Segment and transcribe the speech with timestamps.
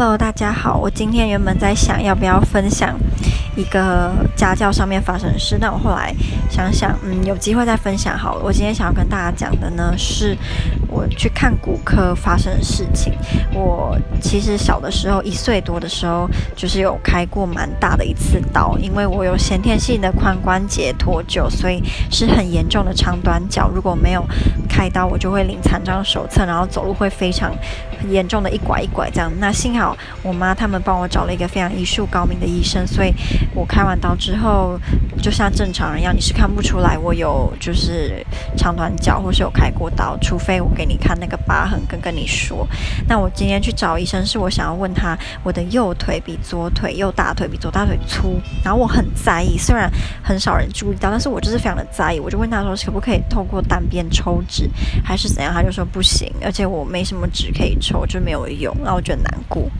[0.00, 0.78] Hello，大家好。
[0.78, 2.98] 我今天原本在想要不要分享
[3.54, 6.10] 一个家教上面发生的事，但我后来
[6.48, 8.42] 想想，嗯，有机会再分享好了。
[8.42, 10.34] 我今天想要跟大家讲的呢，是
[10.88, 13.12] 我去看骨科发生的事情。
[13.52, 16.26] 我其实小的时候，一岁多的时候，
[16.56, 23.68] 就是有开过蛮大的一次刀，因为我有先天性的髋关节脱臼，所以是很严重的长短脚。
[23.68, 24.24] 如果没有
[24.80, 27.52] 开刀，我就会领残障手册，然后走路会非常
[28.08, 29.30] 严重的一拐一拐这样。
[29.38, 33.12] 那幸好我妈他们帮我找了一个非常医术高明的医生，所以
[33.54, 34.80] 我开完刀之后，
[35.20, 38.24] 就像正常人一样，你是看不出来我有就是
[38.56, 42.66] 长短脚或是有开过刀，除非我给你看那个疤痕跟跟你说。
[43.06, 49.90] 那我今天去找医生，是我想要问他，我的右腿比左腿，右大腿比左大腿粗，然后我很在意，虽然
[50.22, 54.69] 很少人注意到，但是我就是非常的在意，我就问他说，可不可以透过单边抽脂，
[55.04, 55.52] 还是怎样？
[55.52, 59.70] 他就说不行，而且我没什么纸可以抽，就没有用，然后我觉得难过。